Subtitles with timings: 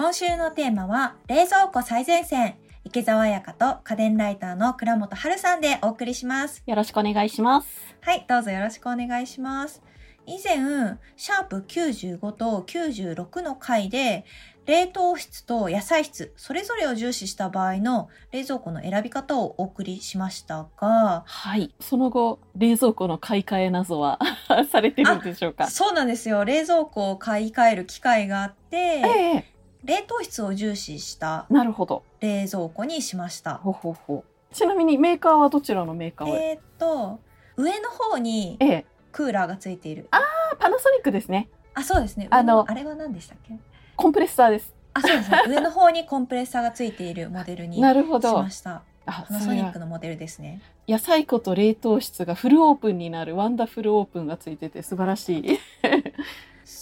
[0.00, 2.54] 今週のテーマは冷蔵庫最前線。
[2.84, 6.62] 池澤彩香と家電ライターの倉本春さんでお送りします。
[6.66, 7.68] よろしくお願いします。
[8.00, 9.82] はいどうぞよろしくお願いします。
[10.24, 14.24] 以前シャープ95と96の回で
[14.64, 21.24] 冷凍室と野菜室それぞれを重視した場合の冷蔵庫の選び方をお送りしましたが。
[21.26, 21.74] はい。
[21.78, 24.18] その後、冷蔵庫の買い替え謎は
[24.72, 25.66] されてるんでしょうか？
[25.68, 26.46] そうなんですよ。
[26.46, 32.02] 冷蔵庫を買い替える機会があって、ええ冷凍室を重視したなるほど。
[32.20, 33.56] 冷蔵庫にしました。
[33.56, 34.54] ほうほうほう。
[34.54, 37.20] ちなみにメーカーはどちらのメーカーをええーっと、
[37.56, 40.08] 上の方にえクーラーがついている。
[40.10, 40.20] あ
[40.58, 41.48] パナソニックですね。
[41.74, 42.26] あ、そうですね。
[42.30, 43.54] あの上あれは何でしたっけ？
[43.96, 44.74] コンプレッサーです。
[44.92, 45.42] あ、そうですね。
[45.48, 48.50] 上の方にコンプレッサーがついているモデルにしなるほどま。
[48.50, 48.82] した。
[49.06, 50.60] あパナソニックのモデルですね。
[50.86, 55.58] 野菜庫と冷凍室がフルオープンになるワンダフルオープンがついてて素晴らしい。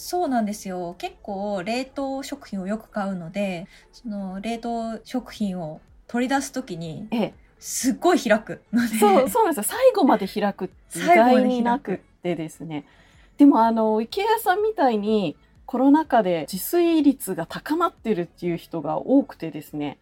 [0.09, 0.95] そうなんですよ。
[0.97, 8.87] 結構冷凍食品をよく買うので、その冷凍食品を取り出すときにええ、すっごい開くので。
[8.87, 12.85] そうそうなんですよ最後まで開くって意外になくってですね
[13.37, 15.35] でもあの池谷さんみたいに
[15.67, 19.99] コロナ禍で自炊率が高まってるっていう人が多くてですね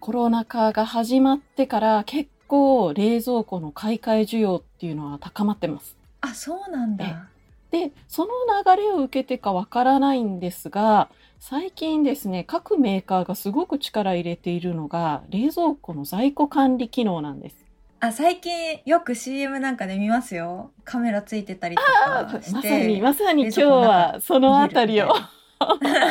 [0.00, 5.94] コロナ禍が始まってから結構冷蔵庫の買い替え需要っていうのは高まってます。
[6.22, 7.28] あ、そうなんだ。
[7.70, 8.30] でその
[8.64, 17.66] 流れを受けてかわからないんですが最近ですね各メーカーがすごく力入れているのが冷蔵庫の在庫管理機能なんです。
[17.98, 20.70] あ、最近よく CM なんかで見ますよ。
[20.84, 23.02] カメラついてたりとあかしまさにて。
[23.02, 25.08] まさに今日はそのあたりを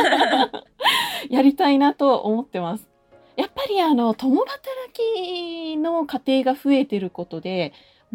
[1.29, 2.87] やりたいなと思ってます。
[3.35, 4.59] やっぱりあの共働
[4.93, 7.73] きの家庭が増えてることで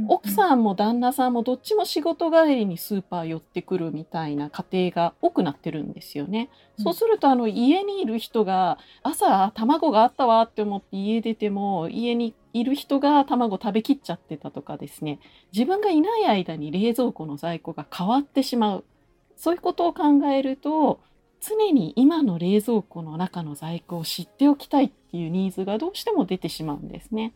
[0.09, 0.33] 奥ん。
[0.33, 6.49] さんも旦那さんもどっちも仕事帰りにスーパー寄ってくるみたいな家庭が多くなってるんですよね。
[6.79, 15.21] うんそうするとあの家にいる人が朝卵があったわって思って家出ても家にいる人が卵食べきっちゃってたとかですね
[15.53, 18.85] 自分がいない間に冷蔵庫の在庫が変わってしまう
[19.37, 21.01] そういうことを考えると
[21.41, 27.33] 常に今の冷蔵庫の中の在庫を知っておきたいっていうニーズがどうしても出てしまうんですね。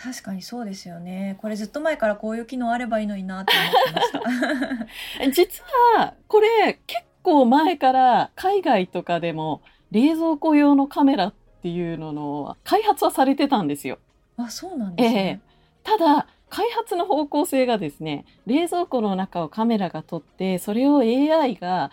[0.00, 1.36] 確かにそうですよね。
[1.42, 3.52] これずっと前からこういう機能あればいいのになって
[3.92, 4.86] 思ってまし
[5.22, 5.30] た。
[5.32, 5.62] 実
[5.96, 9.60] はこれ結構前から海外とかでも
[9.90, 13.98] 冷蔵庫用のカメラっていうのの開発はされてたんですよ。
[14.36, 15.40] あ、そうなんですね。
[15.82, 21.90] ただ開発の方向性がですね冷蔵庫の中をカメラが撮ってそれを AI が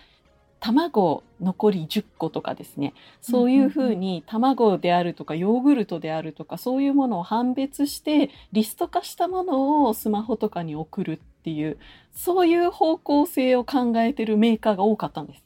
[0.66, 11.78] 卵残り10個とかですねそういうふうに卵であるとかヨーグルトであるとかそういうものを判別してリスト化したものをスマホとかに送るっていう
[12.16, 15.44] そういう方向性を考えてるメーカーが多かったんです。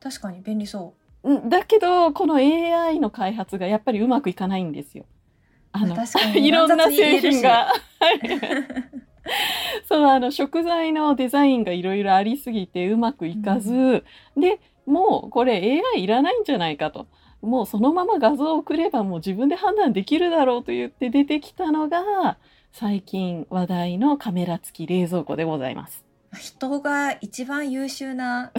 [0.00, 5.04] 確かに便利そうんだけどこの AI の開発がやっぱりうまくいかないんですよ。
[5.70, 5.94] あの
[6.34, 7.68] いろんな製品が。
[9.24, 9.28] う。
[9.86, 14.04] そうあの食材のデザインがいろいろありすぎてうまくいかず、
[14.36, 17.06] でもうこれ AI いらないんじゃないかと
[17.44, 22.38] もうそのまま画像を送ればもう自分で判断できるだろうと言って出てきたのが
[22.72, 26.04] 最近話題のカメラ付き冷蔵庫でございます。
[26.34, 28.50] 人が一番優秀な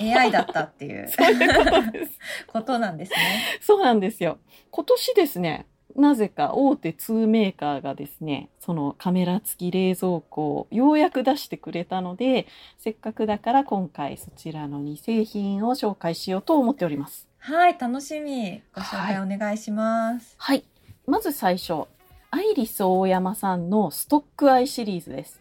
[0.00, 2.18] AI だったっていう そういうことです。
[2.46, 3.18] ことなんですね。
[3.60, 4.38] そうなんですよ。
[4.70, 5.66] 今年ですね、
[5.96, 12.46] なぜか大手2メーカーがですね、そのカメラ付き冷蔵庫をようやく出してくれたので、
[12.78, 17.28] せっかくだから今回そちらの2製品を紹介しようと思っております。
[17.38, 18.62] はい、楽しみ。
[18.74, 20.34] ご紹介お願いします。
[20.38, 20.64] はい。
[21.06, 21.84] まず最初、
[22.30, 25.40] アイリス大山さんのストックアイシリーズです。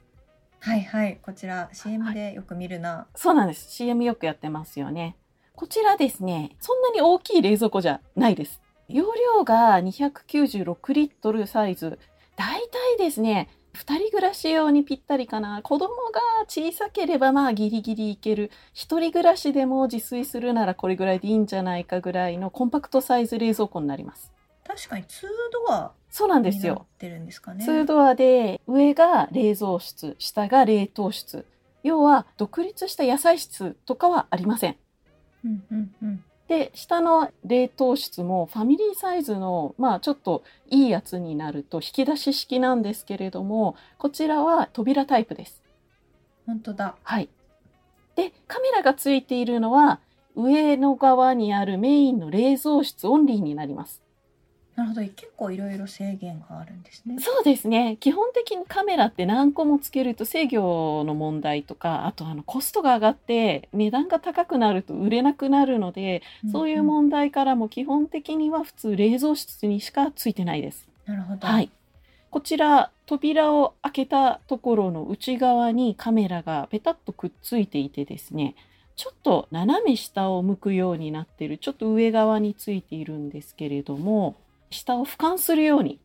[0.59, 3.07] はいはい、こちら CM でよく見るな。
[3.15, 3.73] そうなんです。
[3.73, 5.17] CM よくやってますよね。
[5.55, 8.62] こちらですね、そんなに大きい冷蔵庫じゃないです。
[8.89, 11.99] 容量が296リットルサイズ。
[12.35, 15.61] だいたいですね、2人暮らし用にぴったりかな。
[15.61, 18.51] 子供が小さければまあギリギリいける。
[18.73, 24.31] 一人暮らしでも自炊するならこれぐらいでいいんじゃないかぐらいのコンパクトサイズ冷蔵庫になります。
[24.65, 25.27] 確かに2
[25.67, 26.85] ドアそうなんですよ。
[26.99, 27.65] てるんですかね。
[27.65, 31.45] 2ドアで上が冷蔵室、下が冷凍室。
[31.83, 34.77] 要は独立した野菜室とかはありません。
[35.43, 36.23] うんうんうん。
[36.53, 45.63] で下の冷凍室もファミリーサイズのまあちょっといいやつになると引き出し式なんですけれどもこちらは扉タイプです。
[46.45, 46.95] 本当だ。
[47.01, 47.29] はい、
[48.15, 49.99] でカメラがついているのは
[50.35, 54.02] 上の側にあるメインの冷蔵室オンリーになります。
[54.75, 57.17] なるほど結構いろいろ制限があるんですね。
[57.19, 70.87] そうですね基本的にカメラって何個もつけると制御の問題とかあとあのコストが上がって値段が高くなると売れなくなるので、そういう問題からも基本的には普通冷蔵室にしかついてないです。
[71.05, 71.47] なるほど。
[71.47, 71.69] はい。
[72.33, 78.55] こちら扉を開けたところの内側にカメラがペタッとくっついていてですね
[78.95, 84.35] ちょっと斜め下を向くようになっているちょっと上側についているんですけれども
[84.73, 85.99] 下を俯瞰するように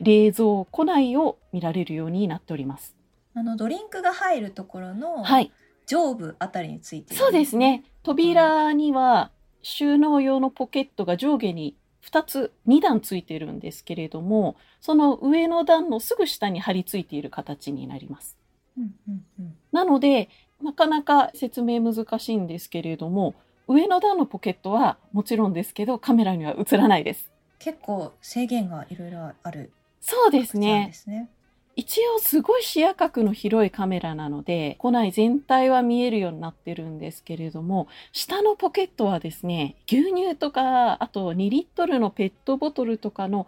[0.00, 2.96] 冷蔵庫内を見られるようになっております。
[3.34, 5.52] あのドリンクが入るところのはい、
[5.86, 7.84] 上部あたりについているそうですね。
[8.02, 9.30] 扉には
[9.62, 18.36] 収納用のポケットが上下に2つ2段ついてるんですけれどもその上の段のすぐ下に貼り付いている形になります。
[18.76, 20.28] うんうんうんなので
[20.62, 23.34] なかなか説明難しいんですけれども
[23.66, 27.31] 上の段のポケットはもちろんですけどカメラには映らないです。
[27.62, 29.70] 結構制限がいろいろある
[30.00, 30.92] そうですねで。
[30.94, 31.28] すね。
[31.76, 43.46] 一応すごい視野角の広いカメラなので庫内全体は見えるようになってるんですけれども下のポケットはですね牛乳とかあと2リットルのペットボトルとかの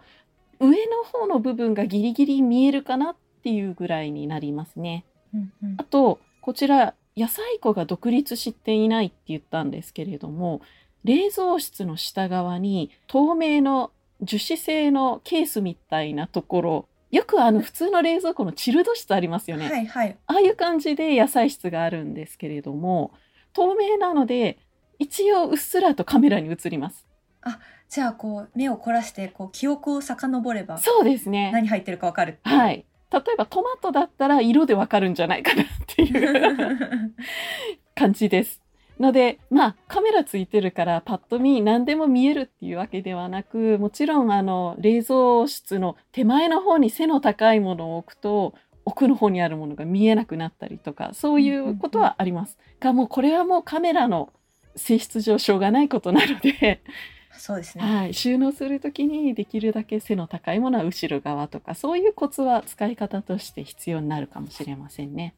[0.59, 5.05] 上の方の部分がギリギリ見えるかなっていうぐらいになりますね。
[5.33, 10.61] うんうんあとこちら野菜庫が独立していないって言ったんですけれども
[11.03, 13.91] 冷蔵室の下側に透明の
[14.21, 20.17] 樹脂製のケースみたいなところよくあの普通の冷蔵庫のチルド室ありますよね、はいはい。
[20.27, 23.11] ああいう感じで野菜室があるんですけれども
[23.53, 24.57] 透明なので
[24.99, 27.05] 一応うっすらとカメラに映ります
[27.89, 32.39] じゃあこう目を凝らしてこう記憶を遡ればそうですね何入ってるかわかる。
[32.43, 37.15] はい例えばトマトだったら色でわかるんじゃないかなっていう
[37.95, 38.64] 感じです。
[38.99, 48.53] のでまあカメラついてるからパッと見何でも見えるっていうわけではなくもちろんあの冷蔵室の手前の方に背の高いものを置くと
[48.85, 52.57] 奥の方にあるものが見えなくなったりとかそういうことはあります。
[52.79, 54.31] がもうこれはもうカメラの
[54.75, 56.81] 性質上しょうがないことなので、
[57.37, 57.83] そうですね。
[57.83, 65.33] はい、収納する時にできるだけ背の高いものは後ろ側とかそういうコツは使い方として必要になるかもしれませんね。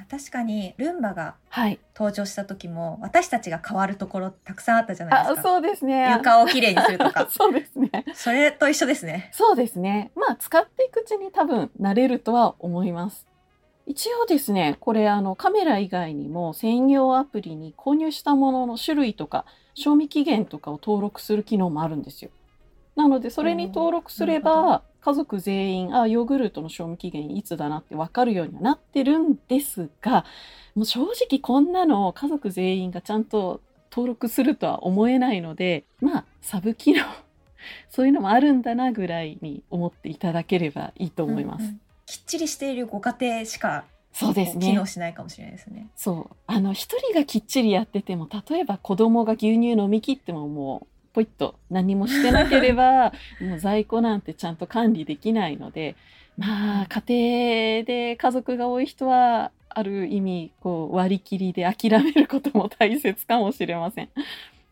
[0.00, 5.40] まあ確かにルンバがはい、登場した時も私たちが変わるところたくさんあったじゃないですか。
[5.40, 6.10] あそうですね。
[6.16, 7.90] 床をきれいにするとか そうですね。
[8.14, 9.30] それと一緒ですね。
[9.32, 10.12] そうですね。
[10.14, 13.26] まあ使っていくうちに多分慣れるとは思います。
[13.86, 19.44] 一応ですね、これあのカメラ以外にも専用アプリに購入したものの種類とか
[19.74, 22.30] 賞味期限とかを登録する機能もあるんですよ。
[23.00, 30.26] なのでそれに登録すれば家族全員あヨーグルトの賞味期限いつだなって分かるようにはなってるんですが
[30.74, 37.04] もう正直こんなの家族全員がちゃんと登録するとは思えないのでまあサブ機能
[37.88, 41.62] そういうのもあるんだなぐらいに思っていただければいいと思います。
[41.62, 41.80] うんうん
[42.10, 44.84] きっちりしているご家庭しかそうですね機能。
[44.84, 45.86] しないかもしれないですね。
[45.94, 55.96] そうあの一人がきっちりやってても例えば子供が牛乳飲み切ってももうポイッと何もしてなければ もう在庫なんてちゃんと管理できないので
[56.36, 64.08] まあ家庭で家族が多い人はある意味こう割り切りで諦めることも大切かもしれません。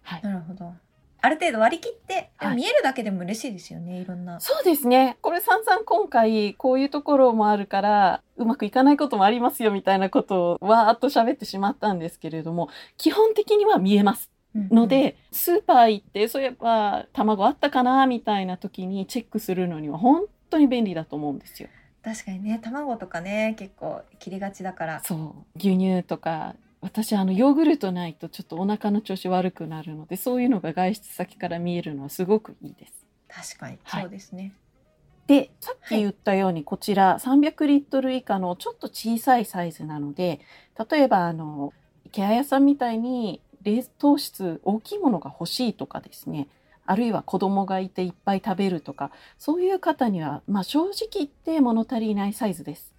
[0.03, 0.73] はい、なるほど。
[1.21, 4.01] ある程度割り切って、はい見えるだけでも嬉しいですよね。
[4.01, 4.41] いろんな。
[4.41, 5.17] そうですね。
[5.21, 14.31] これ散々今回こういうところもあるからうまくいかないこともありますよみたいなことをわーっと喋ってしまったんですけれども基本的には見えます。
[14.55, 21.69] うんので、スーパー行ってそういえば卵あったかなみたいな時にチェックするのには本当に便利だと思うんですよ。
[22.03, 25.01] 確かにね、卵とかね、結構切りがちだから。
[25.01, 32.93] そう牛乳とか私あのヨーグルトないとちょっとお腹の調子悪くなるのでそういうのが外出先から見えるのはすごくいいです。
[33.29, 34.53] 確かに、はいそうですね。
[35.27, 40.41] でさっき言ったようにこちら300リットル以下のちょっと小さいサイズなので
[40.91, 41.75] 例えばあの
[42.13, 46.49] ケア屋さんみたいに冷凍室大きいものが欲しいとかですね
[46.87, 52.93] あるいは子供がいていっぱい食べるとかそういう方には、まあ、正直言って物足りないサイズです。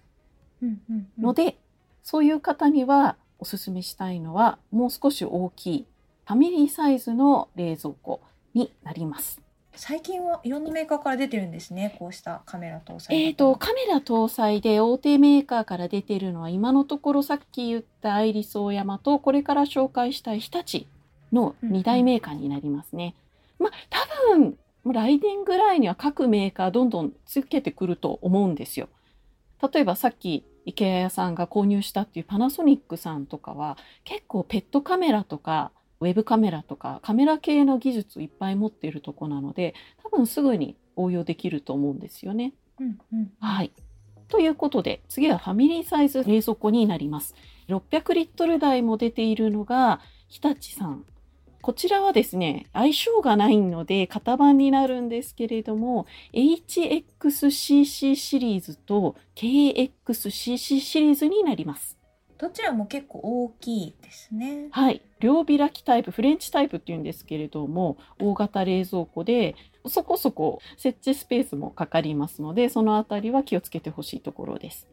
[0.62, 1.58] うんうんうんので、
[2.02, 5.86] そういう方にはおすすめしたいのはもう少し大きい
[6.26, 8.20] ファミリーサイズの冷蔵庫
[8.54, 9.40] になります。
[9.74, 11.96] 最近はいろんなメーカーから出てるんですね。
[11.98, 13.14] こうしたカメラ搭載型。
[13.14, 20.86] えー、とカメラ搭載で大手メーカーから出てるのは今のところさっき言ったアイリスオーヤマとこれから紹介したい日立
[21.32, 23.14] の2大メーカーになりますね。
[23.58, 28.88] まあ多分来年ぐらいには各メーカーどんどんつけてくると思うんですよ。
[29.72, 42.52] 例えばさっき池谷屋さんが購入したっていうパナソニックさんとかは結構ペットカメラとかウェブカメラとかカメラ系の技術いっぱい持っているとこなので多分すぐに応用できると思うんですよね。
[42.78, 43.32] うんうん。
[43.40, 43.72] はい。
[44.28, 47.34] ということで、次はファミリーサイズ冷蔵庫になります。
[47.68, 51.04] 600リットル台も出ているのが、日立さん。
[51.62, 61.99] こちらはですね、相性がないので型番になるんですけれども、HXCC シリーズと KXCC シリーズになります。
[62.40, 64.68] どちらも結構大きいですね。
[64.70, 65.02] はい。
[65.20, 69.56] 両開きタイプ、フレンチタイプっていうんですけれども、大型冷蔵庫で、
[69.86, 74.88] そこそこ設置スペースもかかりますので、そのあたりは気をつけてほしいところです。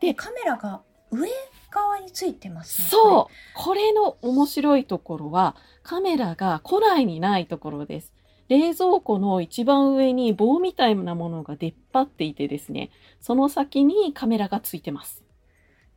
[0.00, 1.28] で、カメラが上
[1.70, 2.88] 側についてますね。
[2.88, 8.14] そうこれの面白いところはカメラが庫内にないところです。
[8.48, 15.25] 冷蔵庫の一番上に棒みたいなものが出っ張っていてですね、その先にカメラがついてます。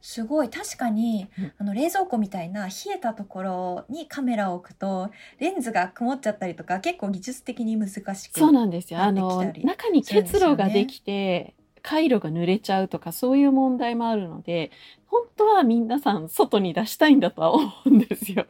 [0.01, 0.49] すごい。
[0.49, 1.51] 確かに、うん。
[1.57, 9.01] あの冷蔵庫みたいな冷えたところにカメラを置くとレンズが曇っちゃったりとか結構技術的に難しくそうなんですよ。
[9.01, 14.71] あの中に結露ができて、回路が濡れちゃうとかそういう問題もあるので、
[15.07, 18.45] 本当は皆さん外に出したいんだとは思うんですよ。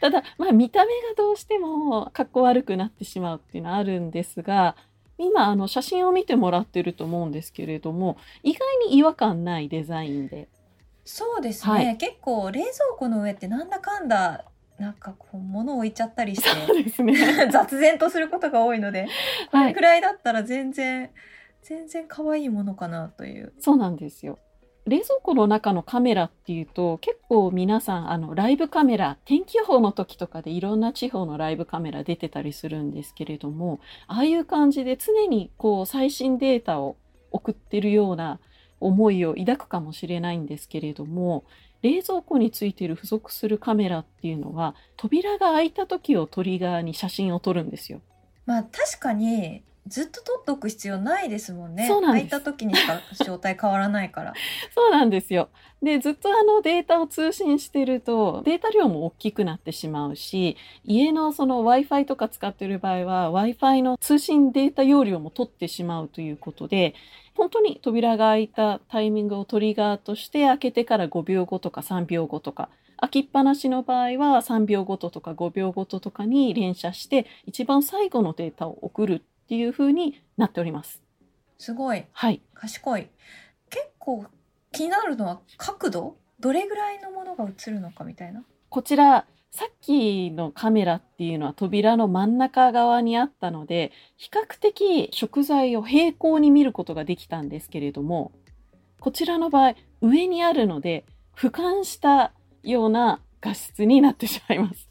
[0.00, 4.76] ただ、まあ、見た目がどうしてもかっこ悪くなってしまうっていうのはあるんですが
[5.16, 10.48] 今あの写真を見てもらってると思うんですけれども意外に違和感ないデザインで
[11.10, 14.44] そうですね、はい結構冷蔵庫の上ってなんだかんだ
[14.78, 17.14] なんかこう物を置いちゃったりしそうてですね。
[17.50, 19.08] 雑然とすることが多いので
[19.50, 21.10] こはいれく、らいだったら全然、
[21.62, 24.38] 全然可愛いものかなというそうなんですよ。
[24.84, 36.96] 冷蔵庫の中のカメラっていうと結構皆さんあのライブカメラ天気予報の時とかでいろんな地方のライブカメラ出てたりするんですけれどもああいう感じで常にこう最新データを
[37.30, 38.40] 送ってるような
[38.80, 41.44] 思いを抱くかもしれないんですけれども
[41.82, 48.00] 冷蔵庫についている付属するカメラっていうのは扉が開いた時をトリガーに写真を撮るんですよ。
[48.46, 51.86] まあ確かにずっと撮っておく必要ないですもんね。
[51.88, 52.30] そうなんです。
[52.30, 54.34] 開いた時にしか状態変わらないから。
[54.74, 55.48] そうなんですよ。
[55.82, 66.94] で、ずっとあのデータを通信してると、データ量も大きくなってしまうし、家のその Wi-Fi とか使ってる場合は、Wi-Fi の通信データ容量も取ってしまうということで、
[67.36, 72.68] 本当に扉が開いたタイミングをトリガーとして開けてから5秒後とか3秒後とか、
[73.00, 81.02] 開きっぱなしの場合は3秒ごととか5秒ごととかに連写して、一番最後のデータを送るっていう風になっております。
[81.56, 82.42] すごいはい。
[82.52, 83.08] 賢い
[83.70, 84.26] 結構
[84.72, 86.16] 気になるのは角度？
[86.38, 88.42] どれぐらいのものが映るのかみたいな？
[88.68, 98.32] こちら、さっきのカメラっていうのは扉の真ん中側にあったので、比較的食材を平行に見ることができたんですけれども、
[99.00, 104.90] こちらの場合、上にあるので、俯瞰したような画質になってしまいます。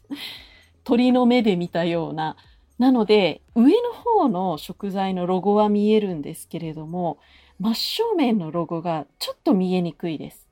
[0.82, 2.36] 鳥の目で見たような。
[2.78, 7.18] なので、上の方の食材のロゴは見えるんですけれども、
[7.58, 10.48] 真正面のロゴがちょっと見えにくいです。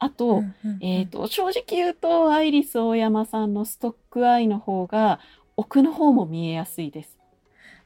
[0.00, 5.20] あと、うんうんうんえー、と正直言うとアイリス大山さんのストックアイの方が
[5.56, 7.16] 奥の方も見えやすいです。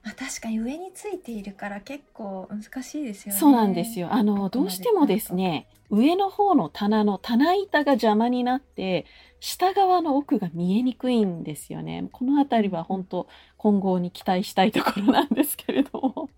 [0.03, 4.09] まあ、確かに上についているから結構難しいですよねそうなんですよ。
[4.13, 9.05] あのどうしてもですね上の方の棚の棚板が邪魔になって
[9.41, 12.09] 下側の奥が見えにくいんですよね。
[12.13, 16.31] この辺りは本当今後に期待したいところなんですけれども。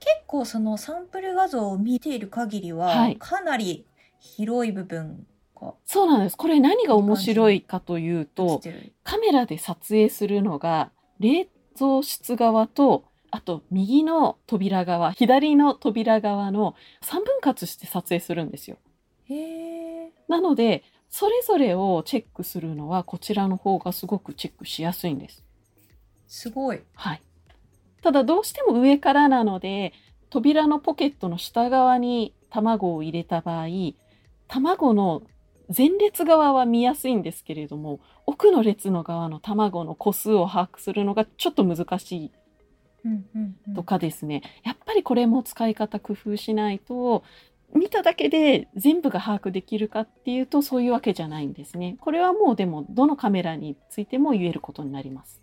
[0.00, 3.86] 結構そのサンプル画像を見ている限りは、はいかなり
[4.18, 5.26] 広い部分
[5.60, 6.36] がそうなんです。
[6.36, 8.60] これ何が面白いかというと
[9.02, 11.48] カメラで撮影するのが冷
[11.78, 18.78] 蔵室側とあと右の扉側左の扉側の3分割して撮影するんですよ。
[20.28, 20.84] なので
[21.16, 25.44] それぞれをチェックするのはこちらの方がすごくチェックしやすいんです。
[26.26, 26.80] すごい。
[26.96, 27.22] はい、
[28.02, 29.92] ただどうしても上からなので
[30.28, 33.66] 扉のポケットの下側に卵を入れた場合
[34.48, 35.22] 卵の
[35.74, 42.32] 前列側は見やすいんですけれども奥の列の側の卵の個数を把握するのがちょっと難しい。
[43.04, 43.74] うんうんうん。
[43.74, 47.22] とかですね、やっぱりこれも使い方工夫しないと
[47.74, 51.96] 見ただけで全部が把握できるかっていうとそういうわけじゃないんですね。
[52.00, 55.40] これはもうでもどのカメラについても言えることになります。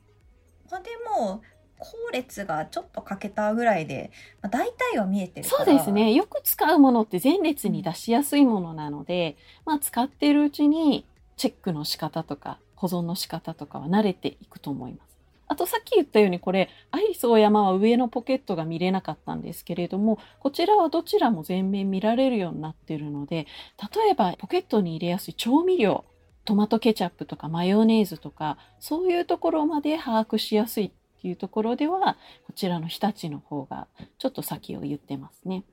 [0.69, 1.41] まあでも
[1.77, 4.11] 後列がちょっと欠けたぐらいで、
[4.41, 6.13] まあ、大体は見えてるそうですね。
[6.13, 9.35] よく使うものって前列に出しやすいものなので、
[9.65, 15.10] まあ使っているうちにチェックの仕方とか保存の仕方とかは慣れていくと思います。
[15.51, 23.47] あとさっき言ったようにこれアイリスオーヤマは上のポケットが見れなかったんですけれどもこちらはどちらも全面見られるようになっているので
[23.95, 26.05] 例えばポケットに入れやすい調味料
[26.45, 30.91] トマトケチャップとかマヨネーズとかそういうところまで把握しやすいっ
[31.21, 32.17] っていうところでは
[32.47, 35.63] こちらの日立の方がちょっと先を言ってますね。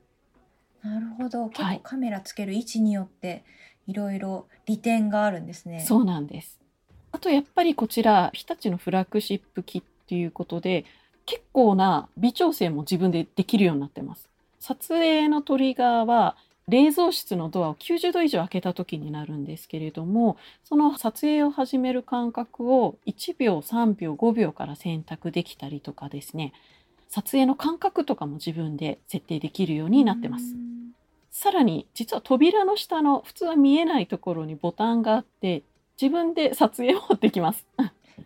[0.83, 1.49] なるほど。
[1.49, 3.43] 結はい構カメラつける位置によって
[3.87, 5.79] いろいろ利点があるんですね。
[5.79, 6.59] そうなんです。
[7.19, 10.85] あとやっぱりこちら日立のフラッグシップ機っていうことで
[11.25, 14.29] 結構な微調整も自分でできるようになってます。
[14.61, 16.37] 撮影のトリガーは
[16.69, 26.53] 冷蔵室のドアを90度以上開けた時になるんですけれどもその撮影を始める間隔を1秒3秒5秒から選択できたりとかですね
[27.09, 30.57] 撮影の間隔とかも自分で設定できるようになってますう。
[30.57, 30.91] ん
[31.31, 35.63] さらに実は扉の下の普通は見えないところにボタンがあって
[35.99, 37.65] 自分で撮影をできます。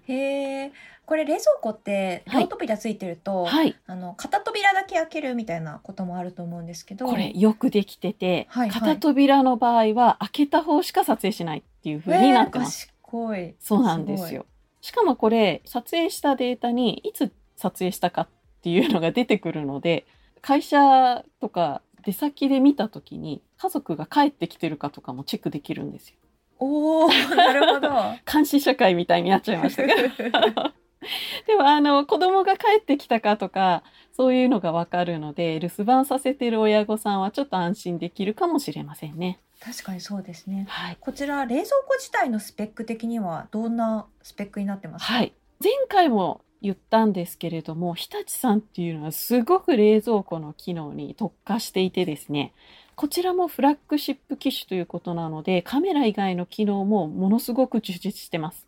[0.08, 0.72] へえ。
[1.06, 12.94] これ冷蔵庫ってはい両扉ついてると、はい、あの片扉だけ開けるみたいなこともあると思うんですけど、これよくできてて、はいはい片扉の場合は開けた方しか撮影しないっていう風になってます。
[13.36, 13.56] えい。
[13.60, 14.46] そうなんですよ。
[14.82, 18.27] しかもこれ撮影したデータにいつ撮影したかっ
[18.62, 20.06] ていうのが出てくるので
[20.42, 26.15] 会社とか出先で見た時に家族が帰ってきてるかとかもチェックできるんですよ。
[26.60, 27.89] おお、なるほど。
[28.31, 30.10] 監視社会みたいになっちゃいましたけど。
[31.48, 33.83] でもあの子供が帰ってきたかとか
[34.13, 39.39] そういうのがわかるので留守番させてる親御さんはちょっと安心できるかもしれませんね。
[39.60, 40.65] 確かにそうですね。
[40.69, 40.98] はい。
[41.00, 45.13] こちら冷蔵庫自体のスペック的にはどんなスペックになってますか？
[45.13, 45.33] はい。
[45.62, 52.53] 前回も言ったんですけれども、日立さんっていうのはすごく冷蔵庫の機能に特化していてですね、
[52.95, 58.67] こちらもフラッグシップ機種ということなので、カメラ以外の機能もものすごく充実してます。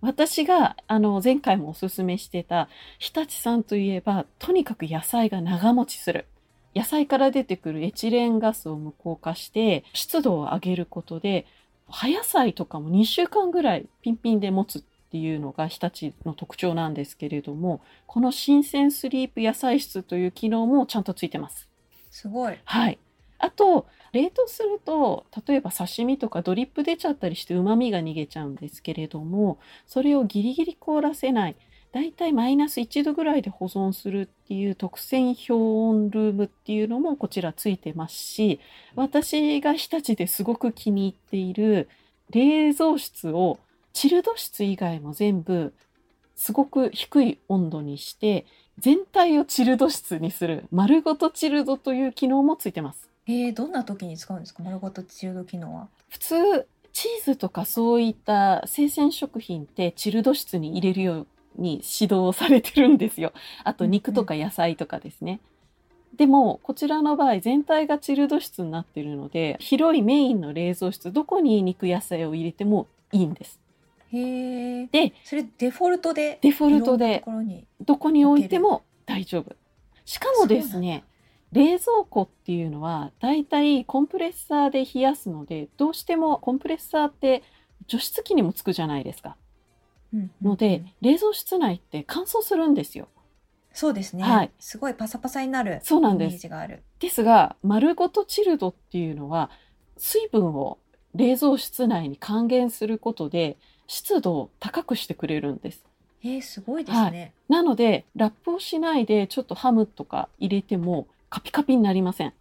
[0.00, 6.26] 私があの前回もおすすめしてた日立さんといえば、とにかく野菜が長持ちする。
[6.74, 11.46] 野菜から出てくるエチレンガスを無効化して湿度を上げることで
[11.88, 21.68] 葉野菜とかも2週間ぐらいピンピンで持つっていうのが日立の特徴なんですけれどもこの新鮮スリープ野菜室という機能もちゃんとついてます。
[22.10, 22.58] すごい。
[22.64, 22.98] はい。
[23.42, 31.56] あと冷凍すると例えば刺身とかドリップ出ちゃったりして旨味が逃げちゃうんですけれどもそれをギリギリ凍らせない
[31.90, 38.60] だいたいマイナス1度ぐらいで保存するっていう特選氷温ルームっていうのもこちらついてますし
[38.94, 41.88] 私が日立ですごく気に入っている
[42.30, 43.58] 冷蔵室を
[43.92, 45.74] チルド室以外も全部
[46.36, 48.46] すごく低い温度にして
[48.78, 53.11] 全体をチルド室にする丸ごとチルドという機能もついてます。
[53.26, 54.62] えー、どんな時に使うんですか？
[54.62, 55.88] 丸ごとチルド機能は。
[56.08, 56.34] 普通
[56.92, 63.32] チーズとかそういった生鮮食品ってチルド室に入れるように指導されてるんですよ。
[63.64, 65.40] あと肉とか野菜とかですね。
[66.16, 73.58] でもこちらの場合全体がチルド室になっているので広いメインの冷蔵室どこに肉野菜を入れてもいいんです。
[74.12, 74.86] へえ。
[74.88, 76.38] でそれデフォルトで。
[76.42, 77.24] デフォルトで。
[77.80, 79.56] どこに置いても大丈夫。
[80.04, 81.04] しかもですね、
[81.52, 87.42] 冷蔵庫っていうのはだいたいコンプレッサーで冷やすので、どうしてもコンプレッサーって
[87.86, 89.36] 除湿機にもつくじゃないですか。
[90.14, 93.08] うんので、冷蔵室内って乾燥するんですよ。
[93.74, 94.22] そうですね。
[94.22, 95.80] はいすごいパサパサになる。
[95.82, 96.82] そうなんですイメージがある。
[96.98, 99.50] ですが、丸ごとチルドっていうのは
[99.98, 100.78] 水分を
[101.14, 105.84] 冷蔵室内に還元することで湿度を高くしてくれるんです。
[106.24, 107.34] えー、すごいですね。
[107.48, 112.34] なので、ラップをしないでちょっとハムとか入れてもカピカピになりません。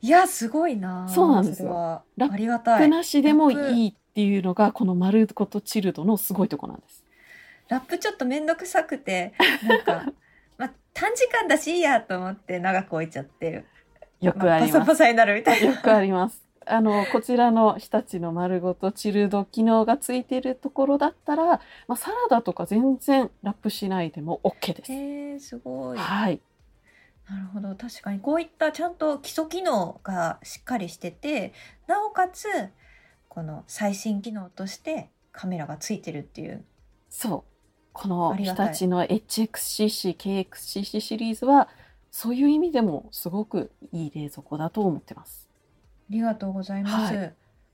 [0.00, 1.08] い、や、すごいな。
[1.08, 7.04] そうなんですよラップなしでもいいっていうのがこの丸ごとチルドのすごいとこなんです。
[7.68, 9.34] ラップちょっとめんどくさくて、
[9.66, 10.12] なんか、
[10.58, 13.64] まあ、短時間だしいいやと思って長く置いちゃって、
[14.20, 14.86] よくまあパサあります。
[14.86, 15.66] パサになるみたいな。
[15.66, 16.40] よくあります。
[16.66, 24.92] あの、こちらの日立の丸ごとチルド機能がついているところだったら、まあ、サラダとか全然ラップしないでも OK です。
[24.92, 25.98] へえ、すごい。
[25.98, 26.40] はい。
[27.28, 27.74] なるほど。
[27.74, 31.52] 確かにこういったちゃんと基礎機能がしっかりしてて、
[31.86, 32.46] なおかつ、
[33.28, 36.64] この最新機能としてカメラがついてるっていう。
[37.08, 37.54] そう。
[37.92, 41.68] この日立の HXCC、KXCC シリーズは、
[42.10, 45.48] そういう意味でもすごくいい冷蔵庫だと思ってます。
[45.50, 47.14] ありがとうございます。
[47.14, 47.30] は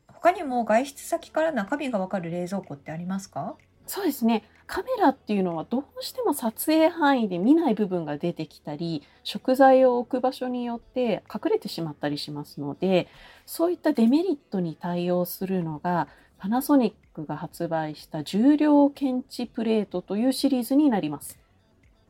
[0.07, 3.57] 他にも外出先から中身がわかる冷蔵庫ってありますか？
[3.87, 4.45] そうですね。
[4.71, 13.09] カメラっていうのはどうしても撮影範囲で見ない部分が出てきたり、食材を置く場所によって隠れてしまったりしますので、
[13.47, 16.07] そういったデメリットに対応するのが、
[16.39, 21.41] パナソニックが発売した重量検知プレートというシリーズになります。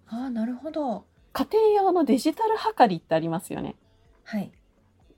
[0.06, 1.04] ああ、なるほど。
[1.32, 3.74] 家庭用のデジタル測りってありますよね。
[4.24, 4.52] はい。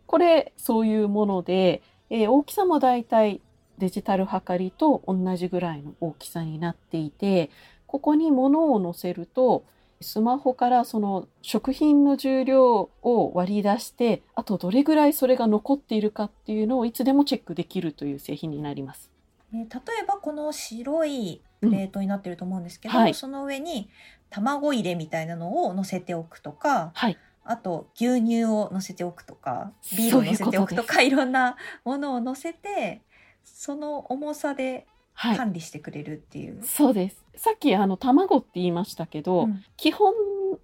[0.07, 3.41] これ、そういうもので、えー大きさもだいたい
[3.83, 7.51] デジタル測りと同じぐらいの大きさになっていて、
[7.89, 9.65] ここに物を載せると
[10.03, 19.11] スマホからその食品の重量を割り出してあとどれぐらいそれが残っているかっていうのをいつでもチェックできるという製品になります。
[19.53, 23.15] えー例えばこの白いプレートになってると思うんですけど、うんはい。
[23.15, 23.91] その上に
[24.31, 33.03] 卵入れみたいなのを乗せておくとかはい、あと牛乳を乗せておくとかビールを乗せておくとかいろんなものを乗せて
[33.45, 36.63] その重さではい、管理してくれるっていう。
[36.65, 37.25] そうです。
[37.37, 40.13] さっきあの卵って言いましたけど、うん基本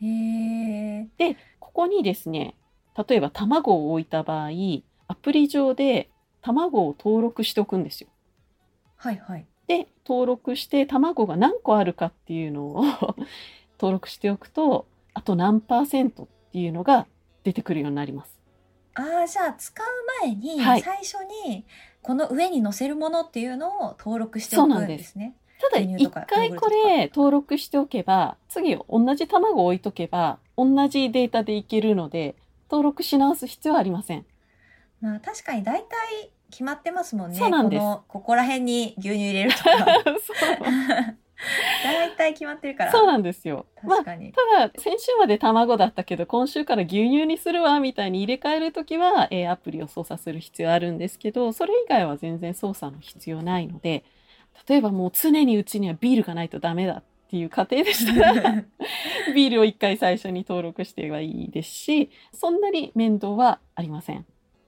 [0.00, 2.56] でここにですね
[3.08, 4.50] 例えば卵を置いた場合
[5.08, 6.10] アプリ上で
[6.46, 8.08] 卵を登録しておくんですよ。
[8.94, 9.46] はいはい。
[9.66, 12.84] で登録して卵が何個あるかっていうのを
[13.80, 17.08] 登録しておくとあと何パーセントっていうのが
[17.42, 18.38] 出てくるようになります。
[18.94, 19.86] ああじゃあ使う
[20.22, 21.14] 前にはい最初
[21.46, 21.64] に
[22.00, 25.34] この上に載せるものっていうのを登録しておくんですね。
[25.60, 32.36] ただ一回これ登録しておけば次同じ卵を置いとけば同じデータでいけるので
[32.70, 34.24] 登録し直す必要はありません。
[35.00, 37.36] まあ確かに大体決まってますもんね。
[37.36, 39.70] そうなんですこのここら辺に牛乳入れるとか。
[41.84, 42.92] 大体決まってるから。
[42.92, 43.66] そうなんですよ。
[43.82, 44.32] まあ確かに。
[44.32, 54.04] ただ先週まで卵だったけど今週から牛乳にするわみたいに入れ替えるときは、えーアプリを操作する必要あるんですけどそれ以外は全然操作の必要ないので
[54.68, 58.64] 例えばもう常にうちにはビールがないとダメだっていう家庭でしたら
[59.34, 64.24] ビールを1回最初に登録してはいいですしそんなに面倒はありません。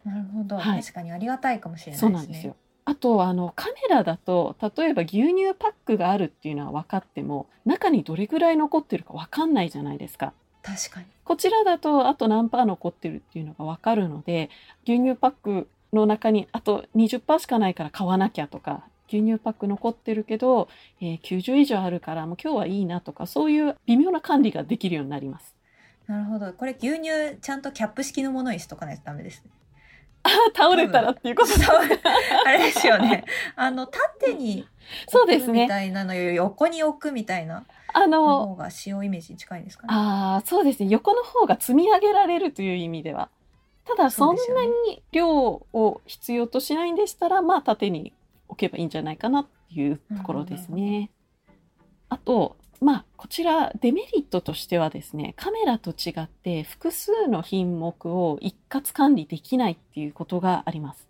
[0.08, 2.08] なるほど、はい確かにありがたいかもしれないですね。
[2.08, 2.56] そうなんですよ。
[2.86, 10.32] あとあのカメラだと例えば牛乳パックがあるっていうのは分かっても中にどれぐらい残ってるか分かんないじゃないですか。
[10.62, 11.06] 確かに。
[11.24, 14.48] こちらだとあと何パー残ってるっていうのが分かるので
[14.84, 20.68] 牛乳パックの中にあと20%しかないから買わなきゃとか牛乳パック残ってるけど、
[21.00, 25.54] えー90以上あるからもう今日はいいなとかそういう微妙な管理ができるようになります。
[26.06, 26.52] なるほど。
[26.54, 29.50] これ牛乳ちゃんとキャップ式のものにしとかないとダメですね。
[30.22, 31.78] あ倒れたらっていうことそう
[32.46, 33.24] あれですよね。
[33.56, 34.66] あの縦に
[35.08, 39.88] そうですみたいなのより横に置くみたいなあのの方が使用イメージに近いんですかね。
[39.92, 43.28] ああそうですね横の方が積み上げられるという意味では
[43.84, 44.42] ただそんな
[44.86, 48.12] に量を必要としないんでしたらまあ縦に
[48.48, 51.10] 置けばいいんじゃないかなっていうところですね。
[52.10, 61.08] あとまあこちらデメリットとしてはですねカメラと違って複数の品目を一括管理できないっていうことがあります。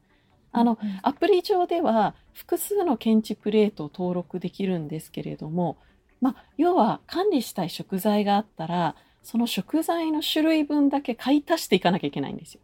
[0.50, 5.76] あのうんアプリ上では複数の検知プレートを登録できるんですけれども、
[6.20, 12.60] まあ、要は管理したい食材があったらその食材の種類分だけ買い足していかなきゃいけないんですよ。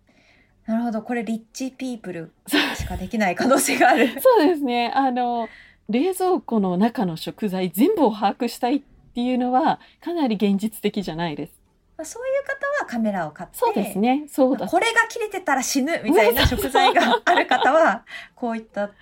[0.67, 1.03] なるほど。
[1.03, 2.33] これリッチピープル
[2.75, 4.09] しかできない可能性がある。
[4.19, 5.49] そうですねあの
[5.91, 8.83] 冷蔵庫の中の食材全部を把握したいっ
[9.15, 11.65] ていうのはかなり現実的じゃないです。
[11.97, 18.95] まあ、そういう方はカメラを買って、そうですねそうだこれが切れてたら死ぬみたいな食材がある方は、こういったので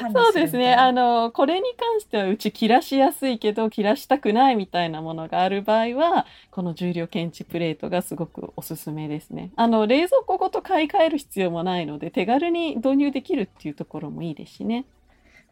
[0.00, 0.24] 管理する。
[0.24, 0.74] そうですね。
[0.74, 9.50] あの、これに関してはうち切らしやすいけど切らしたくないみたいなものがある場合は、この重量検知プレートがすごくおすすめですね。
[9.56, 14.86] あの、冷蔵庫ごと買い替える必要もないので、手軽に導入できるっていうところもいいですしね。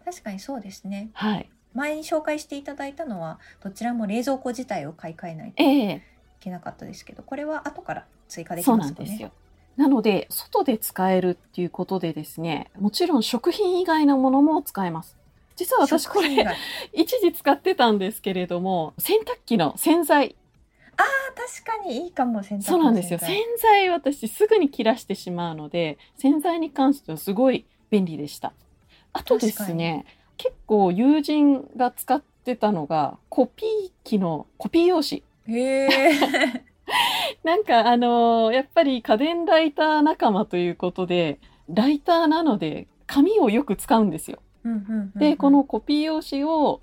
[0.03, 1.11] 確かにそうですね。
[1.13, 1.51] はい。
[1.77, 6.03] 前に紹介していただいたのは、どちらも冷蔵庫自体を買い替えないとえいえ
[6.41, 9.07] けなかったですけど、これは後から追加できますかね。
[9.07, 9.31] なんですよ。
[9.77, 15.17] なので、外で使えるっていうことでですね、もちろん食品以外のものも使えます。
[15.57, 16.47] 実は私これ
[16.93, 20.37] 一時使ってたんですけれども、洗濯機の洗剤
[20.99, 21.03] あ
[21.35, 23.19] 確かにいいかも洗濯そうなんですよ。
[23.19, 28.53] 洗剤私すぐに切らしてしまうので、洗剤に関してはすごい便利でした。
[29.13, 30.05] あとですね、
[30.37, 35.23] 結構友人が使ってたのがコピー機のコピー用紙。
[35.49, 36.11] へえ。
[37.43, 44.41] なんかあのーやっぱり家電ライター仲間ということで、ライターなので紙をよく使うんですよ。
[44.65, 46.81] うんうんうんうんで、このコピー用紙を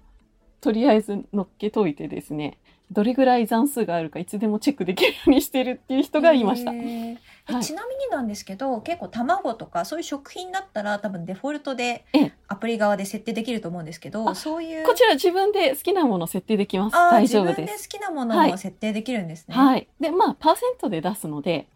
[0.62, 2.58] とりあえず乗っけといてですね、
[2.92, 6.72] どれぐらい残数があるかいつでもチェックできるようにしてるっていう人がいました。
[6.72, 6.80] へー
[7.16, 16.94] えはいちなみになんですけど結構卵とかそういう食品だったら多分デフォルトでええアプリ側で設定できると思うんですけどあそういうこちら自分で好きなもの設定できます。
[16.94, 17.84] 大丈夫自分です。
[17.94, 19.56] きなものはいを設定できるんですね。
[19.56, 19.88] はい。
[20.00, 21.68] で、まあ、パーセントで出すので、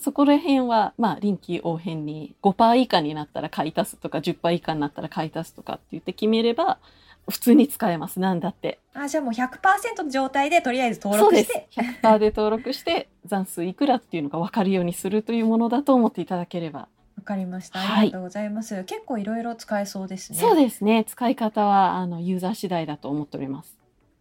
[0.00, 6.78] そこら辺は、まあ、臨機応変に5%以下になったら買い足すとか、10%以下になったら買い足すとかって言って決めれば、
[7.28, 8.20] 普通に使えます。
[8.20, 8.78] なんだって。
[8.94, 11.82] あ、じゃあもう100%の状態でとりあえず登そうです録して。。
[12.02, 16.88] 100%で登録して、 残数いくらっていうのが分かるようにするというものだと思っていただければ。
[17.16, 17.78] わかりました。
[17.80, 18.84] はいありがとうございます。
[18.84, 20.38] 結構いろいろ使えそうですね。
[20.38, 21.04] そうですね。
[21.04, 23.76] 使い方は、あの、ユーザー次第だと思っております。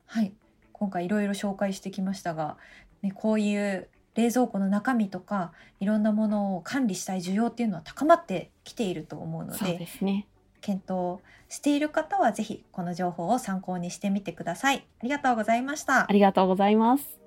[0.07, 0.33] はい。
[0.71, 2.57] 今回いろいろ紹介してきましたが、
[3.01, 10.25] ね、こういう冷蔵庫の中身とかいろんなものを管理したい需要っていうのは高まってきていると思うのそうでですね。
[10.65, 14.87] 検討している方はぜひこの情報を参考にしてみてください。
[14.99, 16.11] ありがとうございましたあ。
[16.11, 17.19] りがとうございます。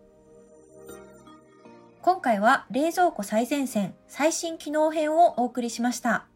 [2.02, 6.26] 今回は冷蔵庫最前線最新機能編をお送りしました。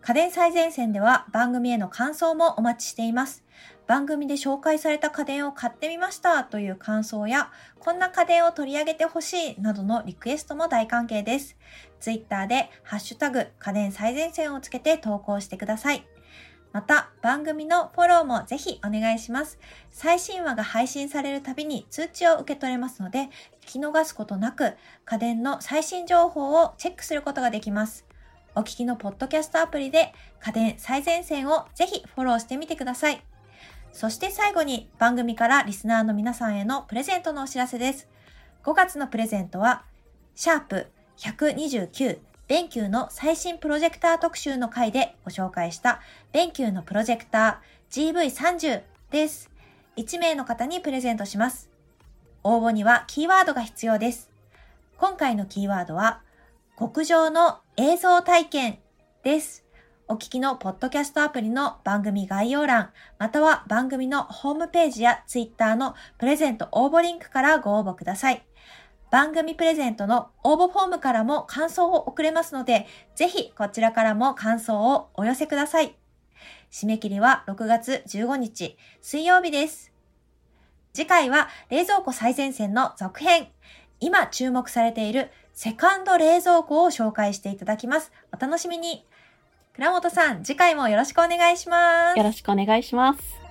[0.00, 3.44] 家電最前線では番組への感想もお待ちしています。
[3.92, 11.58] 番組で紹介された家電を買ってみましたという感想や、こんな家電を取り上げてほしいなどのリクエストも大歓迎です。
[12.00, 16.06] ツイッターでハッシュタグ家電最前線をつけて投稿してください。
[16.72, 19.58] また、番組のフォローもぜひお願いします。
[19.90, 23.28] 最新話が配信されるたびに通知を受け取れますので、
[23.60, 24.72] 聞き逃すことなく
[25.04, 28.06] 家電の最新情報をチェックすることができます。
[28.54, 33.22] お聞きのポッドキャストアプリで家電最前線をぜひフォローしてみてください。
[33.92, 38.08] そして最後に番組からリスナーの皆さんへのプレゼントのお知らせです。
[38.64, 39.84] 5月のプレゼントは、
[40.34, 40.86] シャープ
[41.18, 46.00] 129ベンキューの最新プロジェクター特集の回でご紹介した
[46.32, 49.50] ベンキューのプロジェクター GV30 です。
[49.96, 51.70] 1名の方にプレゼントします。
[52.42, 54.30] 応募にはキーワードが必要です。
[54.96, 56.22] 今回のキーワードは、
[56.78, 58.78] 極上の映像体験
[59.22, 59.64] です。
[60.08, 68.44] お聞きのポッドキャストアプリの番組概要欄、または番組のホームページやツイッターのプレゼント応募リンクからご応募ください。
[69.10, 75.96] 番組プレゼントの応募フォームからも感想を送れますので、ぜひこちらからも感想をお寄せください。
[76.70, 79.92] 締め切りは6月15日水曜日です。
[80.92, 83.48] 次回は冷蔵庫最前線の続編。
[84.00, 88.10] 今注目されているセカンド冷蔵庫を紹介していただきます。
[88.32, 89.06] お楽しみに。
[89.74, 92.24] 倉本さん、次回もよろしくお願いしますよ。
[92.24, 93.41] ろしくお願いします。